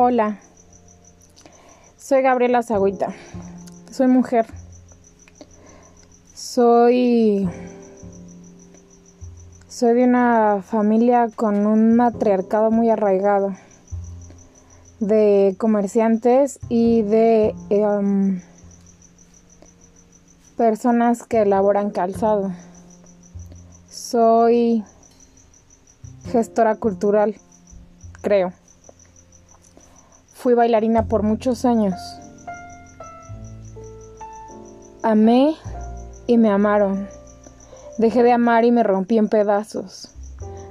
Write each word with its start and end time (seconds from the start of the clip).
Hola, 0.00 0.38
soy 1.96 2.22
Gabriela 2.22 2.62
Zagüita, 2.62 3.08
soy 3.90 4.06
mujer, 4.06 4.46
soy, 6.32 7.48
soy 9.68 9.94
de 9.94 10.04
una 10.04 10.62
familia 10.64 11.28
con 11.34 11.66
un 11.66 11.96
matriarcado 11.96 12.70
muy 12.70 12.90
arraigado, 12.90 13.56
de 15.00 15.56
comerciantes 15.58 16.60
y 16.68 17.02
de 17.02 17.56
em, 17.68 18.40
personas 20.56 21.24
que 21.24 21.42
elaboran 21.42 21.90
calzado. 21.90 22.52
Soy 23.90 24.84
gestora 26.30 26.76
cultural, 26.76 27.34
creo. 28.22 28.52
Fui 30.38 30.54
bailarina 30.54 31.08
por 31.08 31.24
muchos 31.24 31.64
años. 31.64 31.96
Amé 35.02 35.56
y 36.28 36.38
me 36.38 36.48
amaron. 36.48 37.08
Dejé 37.98 38.22
de 38.22 38.30
amar 38.30 38.64
y 38.64 38.70
me 38.70 38.84
rompí 38.84 39.18
en 39.18 39.28
pedazos. 39.28 40.14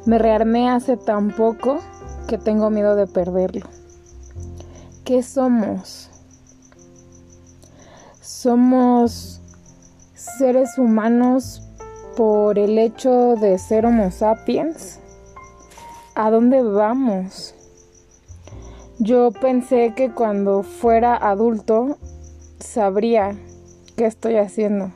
Me 0.05 0.19
rearmé 0.19 0.69
hace 0.69 0.95
tan 0.95 1.31
poco 1.31 1.79
que 2.29 2.37
tengo 2.37 2.69
miedo 2.69 2.95
de 2.95 3.07
perderlo. 3.07 3.67
¿Qué 5.03 5.21
somos? 5.21 6.11
Somos 8.21 9.41
seres 10.13 10.77
humanos 10.77 11.61
por 12.15 12.57
el 12.57 12.77
hecho 12.77 13.35
de 13.35 13.57
ser 13.57 13.85
homo 13.85 14.11
sapiens. 14.11 15.01
¿A 16.15 16.31
dónde 16.31 16.63
vamos? 16.63 17.53
Yo 18.99 19.29
pensé 19.29 19.93
que 19.95 20.09
cuando 20.09 20.63
fuera 20.63 21.15
adulto 21.15 21.97
sabría 22.59 23.37
qué 23.95 24.07
estoy 24.07 24.37
haciendo 24.37 24.91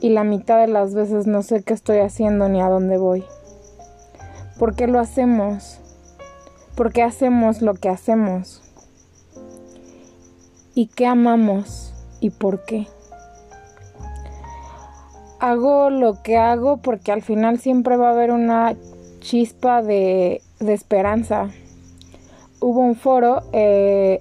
y 0.00 0.08
la 0.08 0.24
mitad 0.24 0.58
de 0.58 0.66
las 0.66 0.94
veces 0.94 1.26
no 1.26 1.42
sé 1.42 1.62
qué 1.62 1.74
estoy 1.74 1.98
haciendo 1.98 2.48
ni 2.48 2.62
a 2.62 2.70
dónde 2.70 2.96
voy. 2.96 3.24
¿Por 4.58 4.74
qué 4.74 4.86
lo 4.86 4.98
hacemos? 4.98 5.78
¿Por 6.74 6.90
qué 6.90 7.02
hacemos 7.02 7.60
lo 7.60 7.74
que 7.74 7.90
hacemos? 7.90 8.62
¿Y 10.74 10.86
qué 10.86 11.06
amamos? 11.06 11.92
¿Y 12.20 12.30
por 12.30 12.64
qué? 12.64 12.86
Hago 15.38 15.90
lo 15.90 16.22
que 16.22 16.38
hago 16.38 16.78
porque 16.78 17.12
al 17.12 17.20
final 17.20 17.58
siempre 17.58 17.98
va 17.98 18.08
a 18.08 18.12
haber 18.12 18.30
una 18.30 18.74
chispa 19.20 19.82
de, 19.82 20.40
de 20.60 20.72
esperanza 20.72 21.50
hubo 22.60 22.80
un 22.80 22.96
foro 22.96 23.42
eh, 23.52 24.20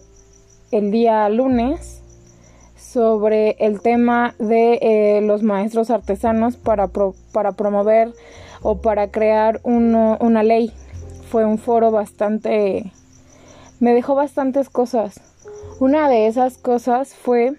el 0.71 0.91
día 0.91 1.27
lunes 1.29 2.01
sobre 2.75 3.55
el 3.59 3.81
tema 3.81 4.35
de 4.39 4.79
eh, 4.81 5.21
los 5.21 5.43
maestros 5.43 5.89
artesanos 5.89 6.57
para, 6.57 6.89
para 7.31 7.51
promover 7.53 8.13
o 8.61 8.81
para 8.81 9.09
crear 9.09 9.61
una 9.63 10.43
ley. 10.43 10.71
Fue 11.29 11.45
un 11.45 11.57
foro 11.57 11.91
bastante... 11.91 12.91
me 13.79 13.93
dejó 13.93 14.15
bastantes 14.15 14.69
cosas. 14.69 15.19
Una 15.79 16.09
de 16.09 16.27
esas 16.27 16.57
cosas 16.57 17.13
fue 17.13 17.53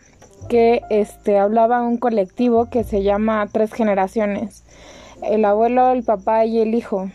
que 0.49 0.83
este, 0.91 1.39
hablaba 1.39 1.83
un 1.83 1.99
colectivo 1.99 2.71
que 2.71 2.83
se 2.83 3.03
llama 3.03 3.47
Tres 3.53 3.73
Generaciones. 3.73 4.65
El 5.23 5.45
abuelo, 5.45 5.91
el 5.91 6.05
papá 6.05 6.45
y 6.47 6.61
el 6.61 6.75
hijo 6.75 7.11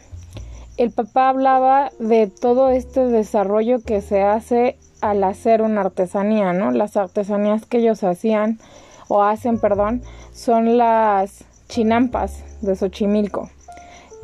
el 0.77 0.91
papá 0.91 1.29
hablaba 1.29 1.91
de 1.99 2.27
todo 2.27 2.69
este 2.69 3.05
desarrollo 3.05 3.81
que 3.83 4.01
se 4.01 4.23
hace 4.23 4.77
al 5.01 5.23
hacer 5.23 5.61
una 5.61 5.81
artesanía, 5.81 6.53
¿no? 6.53 6.71
Las 6.71 6.97
artesanías 6.97 7.65
que 7.65 7.77
ellos 7.77 8.03
hacían 8.03 8.59
o 9.07 9.21
hacen, 9.21 9.59
perdón, 9.59 10.01
son 10.33 10.77
las 10.77 11.43
chinampas 11.67 12.43
de 12.61 12.75
Xochimilco, 12.75 13.49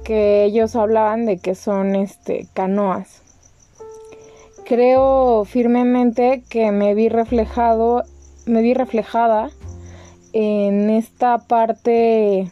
que 0.03 0.43
ellos 0.43 0.75
hablaban 0.75 1.25
de 1.25 1.37
que 1.37 1.53
son 1.53 1.95
este 1.95 2.47
canoas. 2.53 3.21
Creo 4.65 5.45
firmemente 5.45 6.43
que 6.49 6.71
me 6.71 6.93
vi 6.93 7.09
reflejado, 7.09 8.03
me 8.45 8.61
vi 8.61 8.73
reflejada 8.73 9.49
en 10.31 10.89
esta 10.89 11.39
parte 11.39 12.51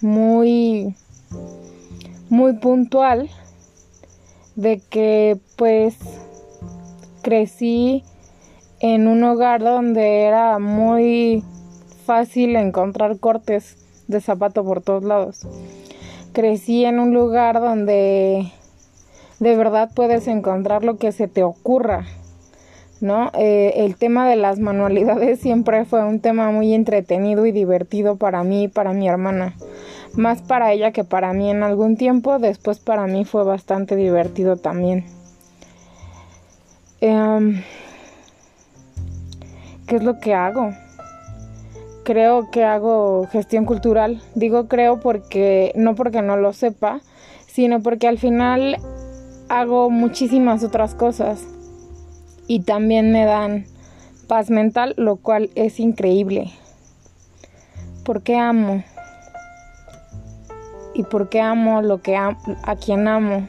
muy 0.00 0.94
muy 2.30 2.54
puntual 2.54 3.30
de 4.56 4.80
que 4.90 5.38
pues 5.56 5.96
crecí 7.22 8.04
en 8.80 9.08
un 9.08 9.22
hogar 9.24 9.62
donde 9.62 10.22
era 10.22 10.58
muy 10.58 11.42
fácil 12.04 12.56
encontrar 12.56 13.18
cortes 13.18 13.76
de 14.08 14.20
zapato 14.20 14.64
por 14.64 14.82
todos 14.82 15.04
lados. 15.04 15.46
Crecí 16.32 16.84
en 16.84 16.98
un 16.98 17.12
lugar 17.12 17.60
donde 17.60 18.52
de 19.40 19.56
verdad 19.56 19.90
puedes 19.94 20.26
encontrar 20.28 20.84
lo 20.84 20.96
que 20.96 21.12
se 21.12 21.28
te 21.28 21.42
ocurra, 21.42 22.06
¿no? 23.00 23.30
Eh, 23.34 23.74
el 23.76 23.96
tema 23.96 24.28
de 24.28 24.36
las 24.36 24.58
manualidades 24.58 25.40
siempre 25.42 25.84
fue 25.84 26.04
un 26.04 26.20
tema 26.20 26.50
muy 26.50 26.74
entretenido 26.74 27.46
y 27.46 27.52
divertido 27.52 28.16
para 28.16 28.42
mí 28.42 28.64
y 28.64 28.68
para 28.68 28.92
mi 28.92 29.08
hermana 29.08 29.54
más 30.14 30.42
para 30.42 30.72
ella 30.72 30.92
que 30.92 31.04
para 31.04 31.32
mí 31.32 31.50
en 31.50 31.62
algún 31.62 31.96
tiempo, 31.96 32.38
después 32.38 32.78
para 32.78 33.06
mí 33.06 33.24
fue 33.24 33.44
bastante 33.44 33.96
divertido 33.96 34.56
también. 34.56 35.04
Em, 37.00 37.62
¿Qué 39.86 39.96
es 39.96 40.02
lo 40.02 40.18
que 40.20 40.34
hago? 40.34 40.72
Creo 42.04 42.50
que 42.50 42.64
hago 42.64 43.26
gestión 43.30 43.64
cultural. 43.64 44.20
Digo 44.34 44.68
creo 44.68 45.00
porque 45.00 45.72
no 45.74 45.94
porque 45.94 46.22
no 46.22 46.36
lo 46.36 46.52
sepa, 46.52 47.00
sino 47.46 47.80
porque 47.82 48.08
al 48.08 48.18
final 48.18 48.76
hago 49.48 49.90
muchísimas 49.90 50.62
otras 50.62 50.94
cosas 50.94 51.46
y 52.46 52.60
también 52.60 53.12
me 53.12 53.24
dan 53.24 53.66
paz 54.26 54.50
mental, 54.50 54.94
lo 54.96 55.16
cual 55.16 55.50
es 55.54 55.80
increíble. 55.80 56.50
Porque 58.04 58.36
amo 58.36 58.84
y 60.98 61.04
por 61.04 61.28
qué 61.28 61.40
amo 61.40 61.80
lo 61.80 62.02
que 62.02 62.16
a 62.16 62.36
quien 62.84 63.06
amo 63.06 63.46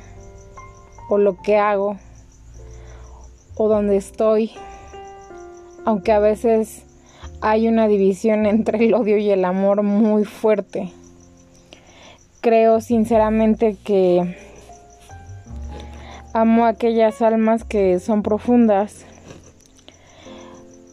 o 1.09 1.17
lo 1.17 1.41
que 1.41 1.57
hago 1.57 1.97
o 3.57 3.67
donde 3.67 3.97
estoy, 3.97 4.51
aunque 5.83 6.11
a 6.11 6.19
veces 6.19 6.85
hay 7.41 7.67
una 7.67 7.87
división 7.87 8.45
entre 8.45 8.85
el 8.85 8.93
odio 8.93 9.17
y 9.17 9.31
el 9.31 9.43
amor 9.45 9.81
muy 9.81 10.25
fuerte. 10.25 10.93
Creo 12.39 12.81
sinceramente 12.81 13.75
que 13.83 14.37
amo 16.33 16.67
aquellas 16.67 17.23
almas 17.23 17.63
que 17.63 17.99
son 17.99 18.21
profundas, 18.21 19.07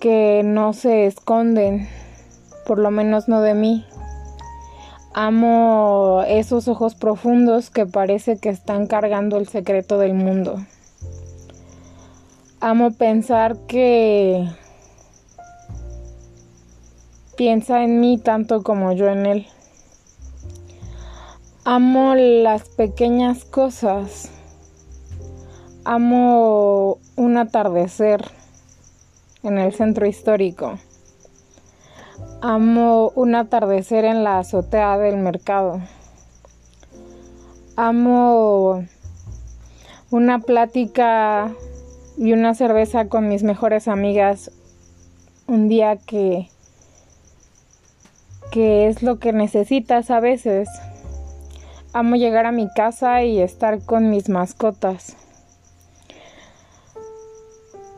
que 0.00 0.40
no 0.42 0.72
se 0.72 1.04
esconden, 1.04 1.86
por 2.66 2.78
lo 2.78 2.90
menos 2.90 3.28
no 3.28 3.42
de 3.42 3.52
mí 3.52 3.84
Amo 5.18 6.24
esos 6.28 6.68
ojos 6.68 6.94
profundos 6.94 7.70
que 7.70 7.86
parece 7.86 8.36
que 8.36 8.50
están 8.50 8.86
cargando 8.86 9.38
el 9.38 9.48
secreto 9.48 9.96
del 9.96 10.12
mundo. 10.12 10.58
Amo 12.60 12.92
pensar 12.92 13.56
que 13.66 14.46
piensa 17.34 17.82
en 17.82 17.98
mí 17.98 18.18
tanto 18.18 18.62
como 18.62 18.92
yo 18.92 19.08
en 19.08 19.24
él. 19.24 19.46
Amo 21.64 22.14
las 22.14 22.68
pequeñas 22.68 23.46
cosas. 23.46 24.30
Amo 25.86 26.98
un 27.16 27.38
atardecer 27.38 28.22
en 29.42 29.56
el 29.56 29.72
centro 29.72 30.04
histórico. 30.04 30.78
Amo 32.42 33.12
un 33.14 33.34
atardecer 33.34 34.04
en 34.04 34.22
la 34.22 34.40
azotea 34.40 34.98
del 34.98 35.16
mercado. 35.16 35.80
Amo 37.76 38.84
una 40.10 40.40
plática 40.40 41.50
y 42.18 42.34
una 42.34 42.54
cerveza 42.54 43.08
con 43.08 43.28
mis 43.28 43.42
mejores 43.42 43.88
amigas 43.88 44.50
un 45.46 45.68
día 45.68 45.96
que 45.96 46.50
que 48.50 48.86
es 48.86 49.02
lo 49.02 49.18
que 49.18 49.32
necesitas 49.32 50.10
a 50.10 50.20
veces. 50.20 50.68
Amo 51.94 52.16
llegar 52.16 52.44
a 52.44 52.52
mi 52.52 52.68
casa 52.68 53.22
y 53.22 53.40
estar 53.40 53.82
con 53.82 54.10
mis 54.10 54.28
mascotas. 54.28 55.16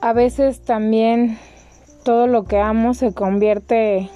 A 0.00 0.12
veces 0.12 0.64
también 0.64 1.38
todo 2.05 2.29
lo 2.29 2.44
que 2.44 2.58
amo 2.61 2.94
se 2.94 3.12
convierte 3.12 4.08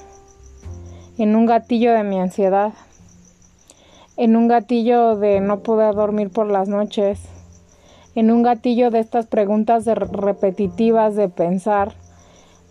en 1.22 1.36
un 1.36 1.46
gatillo 1.46 1.92
de 1.92 2.02
mi 2.02 2.18
ansiedad, 2.18 2.72
en 4.16 4.34
un 4.34 4.48
gatillo 4.48 5.14
de 5.14 5.38
no 5.38 5.60
poder 5.60 5.94
dormir 5.94 6.30
por 6.30 6.50
las 6.50 6.66
noches, 6.66 7.20
en 8.16 8.32
un 8.32 8.42
gatillo 8.42 8.90
de 8.90 8.98
estas 8.98 9.28
preguntas 9.28 9.84
repetitivas 9.86 11.14
de 11.14 11.28
pensar 11.28 11.92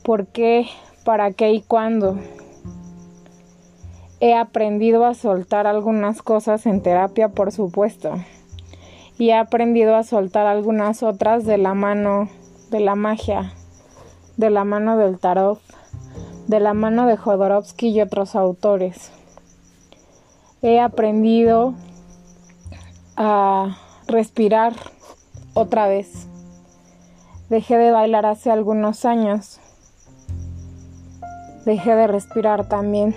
por 0.04 0.28
qué, 0.28 0.68
para 1.06 1.32
qué 1.32 1.54
y 1.54 1.62
cuándo. 1.62 2.18
He 4.20 4.36
aprendido 4.36 5.06
a 5.06 5.14
soltar 5.14 5.66
algunas 5.66 6.22
cosas 6.22 6.66
en 6.66 6.82
terapia, 6.82 7.30
por 7.30 7.54
supuesto, 7.54 8.16
y 9.18 9.30
he 9.30 9.34
aprendido 9.34 9.96
a 9.96 10.04
soltar 10.04 10.46
algunas 10.46 11.04
otras 11.04 11.46
de 11.46 11.58
la 11.58 11.74
mano 11.74 12.28
de 12.70 12.82
la 12.82 12.96
magia, 12.96 13.54
de 14.36 14.50
la 14.50 14.66
mano 14.66 14.98
del 14.98 15.20
tarot, 15.20 15.62
de 16.52 16.60
la 16.60 16.74
mano 16.74 17.08
de 17.08 17.16
Jodorowsky 17.16 17.88
y 17.88 18.02
otros 18.02 18.36
autores. 18.36 19.10
He 20.62 20.82
aprendido 20.82 21.74
a 23.16 23.78
respirar 24.06 24.74
otra 25.54 25.88
vez. 25.88 26.28
Dejé 27.50 27.78
de 27.78 27.92
bailar 27.92 28.26
hace 28.26 28.52
algunos 28.52 29.06
años. 29.06 29.62
Dejé 31.64 31.96
de 31.96 32.08
respirar 32.08 32.68
también. 32.68 33.16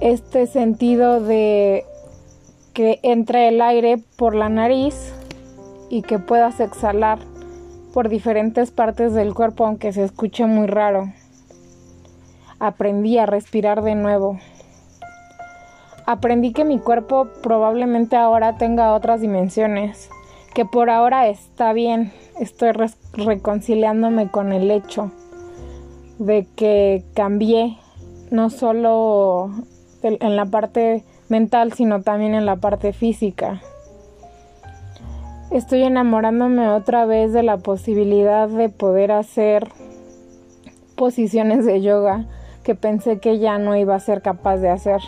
Este 0.00 0.46
sentido 0.46 1.20
de 1.20 1.86
que 2.74 3.00
entre 3.02 3.48
el 3.48 3.62
aire 3.62 3.96
por 4.16 4.34
la 4.34 4.50
nariz 4.50 5.14
y 5.88 6.02
que 6.02 6.18
puedas 6.18 6.60
exhalar 6.60 7.18
por 7.94 8.08
diferentes 8.08 8.72
partes 8.72 9.14
del 9.14 9.34
cuerpo 9.34 9.64
aunque 9.64 9.92
se 9.92 10.02
escuche 10.02 10.46
muy 10.46 10.66
raro. 10.66 11.12
Aprendí 12.58 13.18
a 13.18 13.26
respirar 13.26 13.82
de 13.82 13.94
nuevo. 13.94 14.40
Aprendí 16.04 16.52
que 16.52 16.64
mi 16.64 16.80
cuerpo 16.80 17.28
probablemente 17.40 18.16
ahora 18.16 18.58
tenga 18.58 18.94
otras 18.94 19.20
dimensiones, 19.20 20.10
que 20.54 20.64
por 20.64 20.90
ahora 20.90 21.28
está 21.28 21.72
bien, 21.72 22.12
estoy 22.40 22.72
reconciliándome 23.12 24.28
con 24.28 24.52
el 24.52 24.72
hecho 24.72 25.12
de 26.18 26.48
que 26.56 27.04
cambié, 27.14 27.78
no 28.32 28.50
solo 28.50 29.50
en 30.02 30.36
la 30.36 30.46
parte 30.46 31.04
mental, 31.28 31.72
sino 31.72 32.02
también 32.02 32.34
en 32.34 32.44
la 32.44 32.56
parte 32.56 32.92
física. 32.92 33.62
Estoy 35.54 35.84
enamorándome 35.84 36.68
otra 36.68 37.06
vez 37.06 37.32
de 37.32 37.44
la 37.44 37.58
posibilidad 37.58 38.48
de 38.48 38.68
poder 38.68 39.12
hacer 39.12 39.68
posiciones 40.96 41.64
de 41.64 41.80
yoga 41.80 42.26
que 42.64 42.74
pensé 42.74 43.20
que 43.20 43.38
ya 43.38 43.56
no 43.58 43.76
iba 43.76 43.94
a 43.94 44.00
ser 44.00 44.20
capaz 44.20 44.56
de 44.56 44.68
hacer 44.68 45.00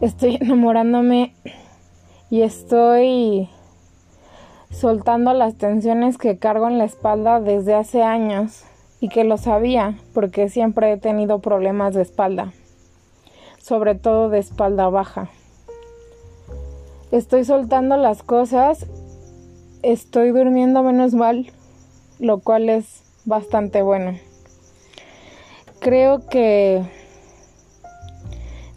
estoy 0.00 0.36
enamorándome 0.40 1.34
y 2.28 2.42
estoy 2.42 3.48
soltando 4.70 5.32
las 5.32 5.56
tensiones 5.56 6.18
que 6.18 6.38
cargo 6.38 6.68
en 6.68 6.76
la 6.76 6.84
espalda 6.84 7.40
desde 7.40 7.74
hace 7.74 8.02
años 8.02 8.64
y 9.00 9.08
que 9.08 9.24
lo 9.24 9.38
sabía 9.38 9.96
porque 10.12 10.50
siempre 10.50 10.92
he 10.92 10.96
tenido 10.98 11.38
problemas 11.38 11.94
de 11.94 12.02
espalda, 12.02 12.52
sobre 13.58 13.94
todo 13.94 14.28
de 14.28 14.38
espalda 14.38 14.90
baja. 14.90 15.30
Estoy 17.10 17.44
soltando 17.44 17.96
las 17.96 18.22
cosas, 18.22 18.86
estoy 19.82 20.30
durmiendo 20.30 20.82
menos 20.82 21.14
mal, 21.14 21.50
lo 22.18 22.40
cual 22.40 22.68
es 22.68 23.02
bastante 23.24 23.82
bueno. 23.82 24.18
Creo 25.80 26.26
que 26.26 26.82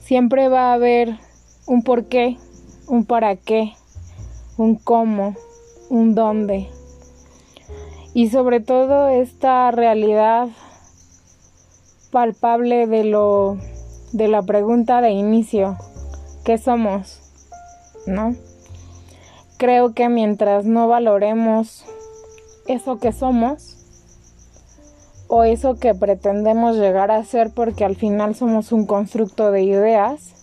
Siempre 0.09 0.49
va 0.49 0.71
a 0.71 0.73
haber 0.73 1.19
un 1.67 1.83
por 1.83 2.05
qué, 2.05 2.39
un 2.87 3.05
para 3.05 3.35
qué, 3.35 3.73
un 4.57 4.73
cómo, 4.73 5.35
un 5.91 6.15
dónde. 6.15 6.67
Y 8.15 8.31
sobre 8.31 8.59
todo 8.59 9.07
esta 9.09 9.69
realidad 9.69 10.47
palpable 12.09 12.87
de 12.87 13.03
lo 13.03 13.59
de 14.11 14.29
la 14.29 14.41
pregunta 14.41 14.99
de 14.99 15.11
inicio, 15.11 15.77
¿qué 16.43 16.57
somos? 16.57 17.28
¿No? 18.05 18.35
Creo 19.57 19.93
que 19.93 20.09
mientras 20.09 20.65
no 20.65 20.87
valoremos 20.87 21.85
eso 22.67 22.99
que 22.99 23.11
somos, 23.11 23.79
o 25.29 25.43
eso 25.43 25.75
que 25.75 25.93
pretendemos 25.93 26.75
llegar 26.75 27.11
a 27.11 27.23
ser 27.23 27.51
porque 27.51 27.85
al 27.85 27.95
final 27.95 28.35
somos 28.35 28.71
un 28.71 28.87
constructo 28.87 29.51
de 29.51 29.61
ideas, 29.61 30.33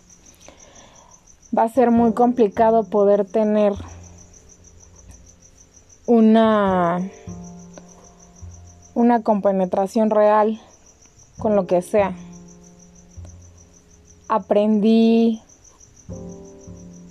va 1.56 1.64
a 1.64 1.68
ser 1.68 1.90
muy 1.90 2.14
complicado 2.14 2.84
poder 2.84 3.24
tener 3.24 3.72
una 6.06 7.00
una 8.94 9.22
compenetración 9.22 10.08
real 10.08 10.60
con 11.38 11.56
lo 11.56 11.66
que 11.66 11.82
sea. 11.82 12.16
Aprendí, 14.28 15.42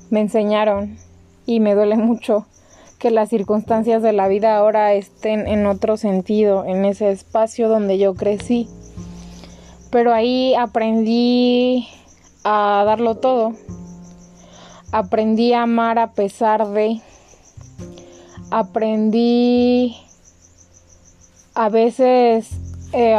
me 0.10 0.22
enseñaron 0.22 0.98
y 1.46 1.60
me 1.60 1.76
duele 1.76 1.98
mucho 1.98 2.46
que 3.00 3.12
las 3.12 3.30
circunstancias 3.30 4.02
de 4.02 4.14
la 4.14 4.28
vida 4.28 4.58
ahora 4.58 4.94
estén 4.94 5.48
en 5.48 5.66
otro 5.66 5.98
sentido, 5.98 6.66
en 6.66 6.86
ese 6.86 7.12
espacio 7.12 7.70
donde 7.70 7.98
yo 7.98 8.16
crecí. 8.16 8.68
Pero 9.92 10.14
ahí 10.14 10.56
aprendí 10.56 11.88
a 12.44 12.84
darlo 12.86 13.16
todo. 13.16 13.54
Aprendí 14.92 15.54
a 15.54 15.64
amar 15.64 16.00
a 16.00 16.14
pesar 16.14 16.68
de... 16.70 17.02
Aprendí 18.52 19.98
a 21.56 21.70
veces 21.70 22.50
eh, 22.94 23.16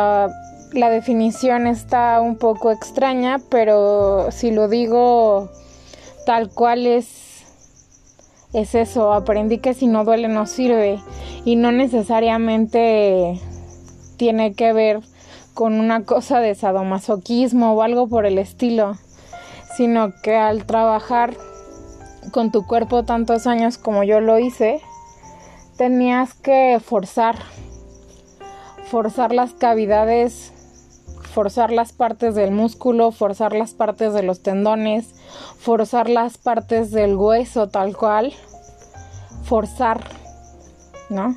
la 0.73 0.91
definición 0.91 1.67
está 1.67 2.21
un 2.21 2.37
poco 2.37 2.71
extraña, 2.71 3.41
pero 3.51 4.31
si 4.31 4.51
lo 4.51 4.69
digo 4.69 5.51
tal 6.27 6.51
cual 6.51 6.87
es 6.87 7.37
es 8.53 8.75
eso, 8.75 9.13
aprendí 9.13 9.59
que 9.59 9.75
si 9.75 9.87
no 9.87 10.05
duele 10.05 10.29
no 10.29 10.47
sirve 10.47 10.99
y 11.45 11.57
no 11.57 11.73
necesariamente 11.73 13.41
tiene 14.17 14.55
que 14.55 14.73
ver 14.73 15.01
con 15.55 15.75
una 15.75 16.05
cosa 16.05 16.41
de 16.41 16.55
sadomasoquismo 16.55 17.75
o 17.75 17.83
algo 17.83 18.09
por 18.09 18.25
el 18.25 18.39
estilo, 18.39 18.97
sino 19.77 20.13
que 20.23 20.37
al 20.37 20.65
trabajar 20.65 21.37
con 22.33 22.51
tu 22.51 22.67
cuerpo 22.67 23.05
tantos 23.05 23.47
años 23.47 23.79
como 23.79 24.05
yo 24.05 24.21
lo 24.21 24.39
hice, 24.39 24.81
tenías 25.77 26.35
que 26.35 26.81
forzar, 26.83 27.37
forzar 28.91 29.33
las 29.33 29.53
cavidades, 29.53 30.53
forzar 31.37 31.71
las 31.71 31.93
partes 31.93 32.35
del 32.35 32.51
músculo, 32.51 33.13
forzar 33.13 33.53
las 33.55 33.75
partes 33.75 34.15
de 34.15 34.23
los 34.23 34.43
tendones, 34.43 35.15
forzar 35.59 36.09
las 36.09 36.39
partes 36.39 36.93
del 36.93 37.15
hueso 37.15 37.69
tal 37.69 37.95
cual, 37.95 38.33
forzar, 39.45 40.03
¿no? 41.11 41.37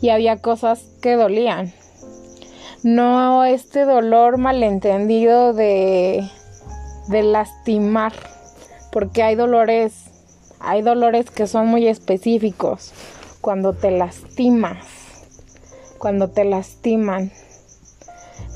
Y 0.00 0.08
había 0.08 0.38
cosas 0.38 0.80
que 1.02 1.16
dolían. 1.16 1.74
No 2.82 3.44
este 3.44 3.84
dolor 3.84 4.38
malentendido 4.38 5.52
de, 5.52 6.26
de 7.08 7.22
lastimar, 7.22 8.14
porque 8.90 9.22
hay 9.22 9.34
dolores, 9.34 10.04
hay 10.58 10.80
dolores 10.80 11.30
que 11.30 11.46
son 11.46 11.66
muy 11.66 11.86
específicos 11.86 12.94
cuando 13.42 13.74
te 13.74 13.90
lastimas, 13.90 14.86
cuando 15.98 16.30
te 16.30 16.46
lastiman. 16.46 17.30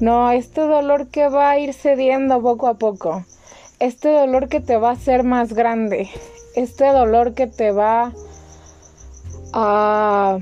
No, 0.03 0.33
este 0.33 0.63
dolor 0.63 1.07
que 1.07 1.29
va 1.29 1.51
a 1.51 1.61
ir 1.61 1.73
cediendo 1.75 2.43
poco 2.43 2.67
a 2.67 2.75
poco, 2.75 3.25
este 3.79 4.11
dolor 4.11 4.49
que 4.49 4.59
te 4.59 4.77
va 4.77 4.89
a 4.89 4.95
hacer 4.95 5.23
más 5.23 5.53
grande, 5.53 6.11
este 6.57 6.89
dolor 6.89 7.35
que 7.35 7.47
te 7.47 7.71
va 7.71 8.13
a, 9.53 10.41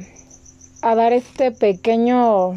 dar 0.81 1.13
este 1.13 1.53
pequeño 1.53 2.55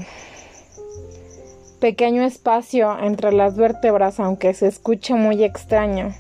pequeño 1.82 2.24
espacio 2.24 2.98
entre 2.98 3.34
las 3.34 3.58
vértebras, 3.58 4.22
aunque 4.22 4.54
se 4.54 4.68
escuche 4.68 5.14
muy 5.14 5.44
extraño. 5.44 6.16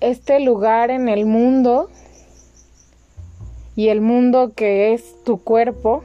Este 0.00 0.40
lugar 0.40 0.90
en 0.90 1.08
el 1.08 1.26
mundo 1.26 1.90
y 3.76 3.86
el 3.86 4.00
mundo 4.00 4.50
que 4.56 4.94
es 4.94 5.22
tu 5.22 5.40
cuerpo, 5.44 6.02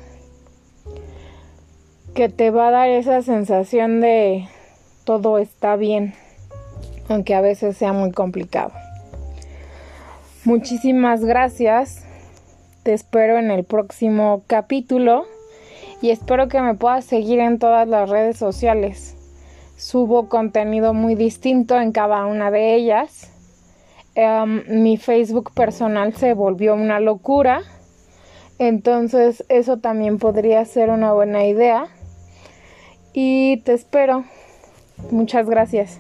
que 2.18 2.30
te 2.30 2.50
va 2.50 2.70
a 2.70 2.72
dar 2.72 2.90
esa 2.90 3.22
sensación 3.22 4.02
de 4.02 4.48
todo 5.04 5.38
está 5.38 5.76
bien, 5.76 6.16
aunque 7.10 7.36
a 7.36 7.42
veces 7.42 7.78
sea 7.78 7.94
muy 7.94 8.12
complicado. 8.12 8.72
Muchísimas 10.44 11.24
gracias 11.24 12.04
te 12.82 12.94
espero 12.94 13.38
en 13.38 13.52
el 13.52 13.66
próximo 13.66 14.42
capítulo 14.48 15.26
y 16.02 16.10
espero 16.10 16.48
que 16.48 16.60
me 16.60 16.74
puedas 16.74 17.06
seguir 17.06 17.40
en 17.40 17.60
todas 17.60 17.88
las 17.88 18.10
redes 18.10 18.36
sociales. 18.36 19.16
Subo 19.76 20.28
contenido 20.28 20.96
muy 20.96 21.14
distinto 21.14 21.80
en 21.80 21.92
cada 21.92 22.26
una 22.26 22.50
de 22.50 22.74
ellas. 22.74 23.32
em, 24.16 24.64
mi 24.82 24.98
Facebook 24.98 25.52
personal 25.54 26.16
se 26.16 26.34
volvió 26.34 26.74
una 26.74 27.00
locura. 27.00 27.62
Entonces 28.58 29.46
eso 29.50 29.78
también 29.78 30.18
podría 30.18 30.66
ser 30.66 30.90
una 30.90 31.14
buena 31.14 31.46
idea. 31.46 31.90
Y 33.20 33.58
te 33.62 33.74
espero. 33.74 34.26
Muchas 35.10 35.50
gracias. 35.50 36.00